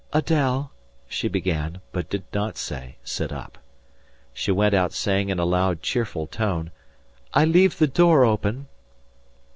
[0.13, 0.71] Adèle..."
[1.07, 3.59] she began, but did not say "sit up."
[4.33, 6.71] She went out saying in a loud, cheerful tone:
[7.35, 8.65] "I leave the door open."